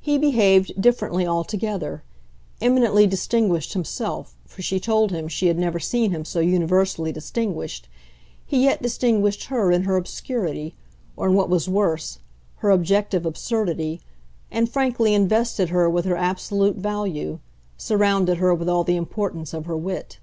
He 0.00 0.16
behaved 0.16 0.72
differently 0.80 1.26
altogether: 1.26 2.02
eminently 2.62 3.06
distinguished 3.06 3.74
himself 3.74 4.34
for 4.46 4.62
she 4.62 4.80
told 4.80 5.10
him 5.10 5.28
she 5.28 5.48
had 5.48 5.58
never 5.58 5.78
seen 5.78 6.12
him 6.12 6.24
so 6.24 6.40
universally 6.40 7.12
distinguished 7.12 7.86
he 8.46 8.62
yet 8.64 8.80
distinguished 8.80 9.44
her 9.48 9.70
in 9.70 9.82
her 9.82 9.96
obscurity, 9.96 10.74
or 11.14 11.28
in 11.28 11.34
what 11.34 11.50
was 11.50 11.68
worse, 11.68 12.20
her 12.64 12.70
objective 12.70 13.26
absurdity, 13.26 14.00
and 14.50 14.70
frankly 14.72 15.12
invested 15.12 15.68
her 15.68 15.90
with 15.90 16.06
her 16.06 16.16
absolute 16.16 16.76
value, 16.76 17.38
surrounded 17.76 18.38
her 18.38 18.54
with 18.54 18.70
all 18.70 18.82
the 18.82 18.96
importance 18.96 19.52
of 19.52 19.66
her 19.66 19.76
wit. 19.76 20.20